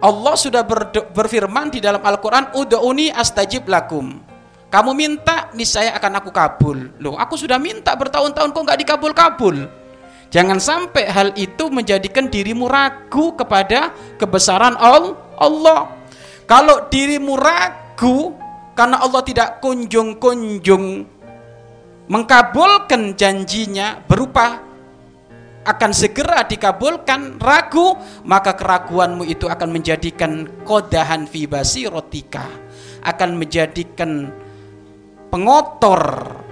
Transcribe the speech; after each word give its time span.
Allah 0.00 0.32
sudah 0.32 0.64
berfirman 1.12 1.68
di 1.68 1.84
dalam 1.84 2.00
Al-Quran 2.00 2.56
Udu'uni 2.56 3.12
astajib 3.12 3.68
lakum. 3.68 4.16
Kamu 4.72 4.96
minta, 4.96 5.52
niscaya 5.52 5.92
akan 5.98 6.24
aku 6.24 6.30
kabul. 6.32 6.94
Loh, 7.02 7.20
aku 7.20 7.36
sudah 7.36 7.60
minta 7.60 7.92
bertahun-tahun 7.92 8.54
kok 8.54 8.62
nggak 8.64 8.80
dikabul-kabul? 8.86 9.68
Jangan 10.30 10.62
sampai 10.62 11.10
hal 11.10 11.34
itu 11.34 11.68
menjadikan 11.68 12.30
dirimu 12.30 12.70
ragu 12.70 13.34
kepada 13.34 13.90
kebesaran 14.14 14.78
Allah. 14.78 15.90
Kalau 16.46 16.86
dirimu 16.86 17.34
ragu 17.34 18.38
karena 18.78 19.02
Allah 19.02 19.22
tidak 19.26 19.58
kunjung-kunjung 19.58 21.04
mengkabulkan 22.06 23.18
janjinya 23.18 24.00
berupa 24.06 24.69
akan 25.70 25.90
segera 25.94 26.42
dikabulkan 26.42 27.38
ragu 27.38 27.94
maka 28.26 28.58
keraguanmu 28.58 29.22
itu 29.22 29.46
akan 29.46 29.70
menjadikan 29.70 30.50
kodahan 30.66 31.30
fibasi 31.30 31.86
rotika 31.86 32.44
akan 33.06 33.38
menjadikan 33.38 34.34
pengotor 35.30 36.02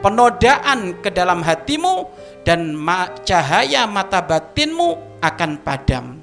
penodaan 0.01 1.03
ke 1.03 1.11
dalam 1.11 1.43
hatimu 1.43 2.07
dan 2.47 2.79
cahaya 3.27 3.91
mata 3.91 4.23
batinmu 4.23 5.19
akan 5.19 5.51
padam 5.67 6.23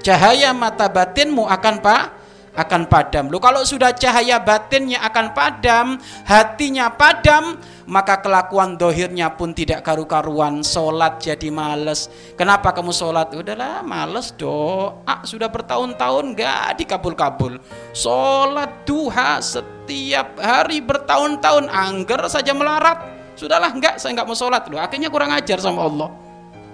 cahaya 0.00 0.56
mata 0.56 0.88
batinmu 0.88 1.44
akan 1.44 1.76
pak 1.84 2.22
akan 2.52 2.84
padam. 2.88 3.32
Lo 3.32 3.40
kalau 3.40 3.64
sudah 3.64 3.96
cahaya 3.96 4.36
batinnya 4.36 5.00
akan 5.08 5.32
padam, 5.32 5.86
hatinya 6.28 6.92
padam, 6.92 7.56
maka 7.86 8.22
kelakuan 8.22 8.78
dohirnya 8.78 9.32
pun 9.34 9.50
tidak 9.50 9.82
karu-karuan. 9.82 10.62
Sholat 10.62 11.18
jadi 11.18 11.50
males. 11.50 12.06
Kenapa 12.38 12.70
kamu 12.70 12.94
sholat? 12.94 13.34
Udahlah 13.34 13.82
males 13.82 14.30
doa. 14.38 15.22
Sudah 15.26 15.50
bertahun-tahun 15.50 16.38
gak 16.38 16.78
dikabul-kabul. 16.78 17.58
Sholat 17.94 18.86
duha 18.86 19.42
setiap 19.42 20.38
hari 20.38 20.82
bertahun-tahun. 20.82 21.66
Angger 21.72 22.26
saja 22.30 22.54
melarat. 22.54 22.98
Sudahlah 23.32 23.72
enggak, 23.72 23.98
saya 23.98 24.14
enggak 24.14 24.28
mau 24.28 24.36
sholat. 24.36 24.62
Loh, 24.68 24.78
akhirnya 24.78 25.08
kurang 25.10 25.32
ajar 25.34 25.58
sama 25.58 25.88
Allah. 25.88 26.08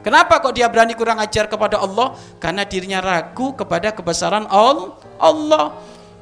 Kenapa 0.02 0.38
kok 0.38 0.54
dia 0.54 0.70
berani 0.70 0.94
kurang 0.94 1.18
ajar 1.18 1.50
kepada 1.50 1.82
Allah? 1.82 2.14
Karena 2.38 2.62
dirinya 2.62 3.02
ragu 3.02 3.52
kepada 3.52 3.90
kebesaran 3.90 4.46
Allah. 4.46 5.74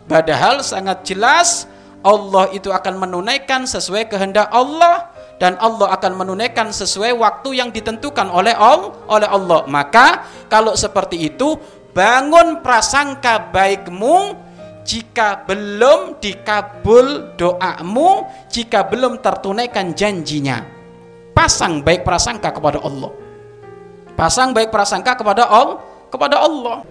Padahal 0.06 0.62
sangat 0.62 1.03
jelas 1.03 1.66
Allah 2.06 2.54
itu 2.54 2.70
akan 2.70 3.02
menunaikan 3.02 3.66
sesuai 3.66 4.06
kehendak 4.06 4.46
Allah 4.54 5.10
dan 5.42 5.58
Allah 5.58 5.90
akan 5.98 6.14
menunaikan 6.14 6.70
sesuai 6.70 7.18
waktu 7.18 7.58
yang 7.58 7.74
ditentukan 7.74 8.30
oleh 8.30 8.54
Allah, 8.54 8.94
oleh 9.10 9.28
Allah. 9.28 9.60
Maka 9.66 10.22
kalau 10.46 10.78
seperti 10.78 11.26
itu 11.26 11.58
bangun 11.90 12.62
prasangka 12.62 13.50
baikmu 13.50 14.38
jika 14.86 15.42
belum 15.44 16.22
dikabul 16.22 17.34
doamu, 17.34 18.22
jika 18.48 18.86
belum 18.86 19.18
tertunaikan 19.18 19.92
janjinya. 19.92 20.62
Pasang 21.34 21.82
baik 21.82 22.06
prasangka 22.06 22.54
kepada 22.54 22.80
Allah. 22.80 23.12
Pasang 24.16 24.56
baik 24.56 24.72
prasangka 24.72 25.18
kepada 25.20 25.44
Allah, 25.50 25.82
kepada 26.08 26.41
Allah. 26.41 26.86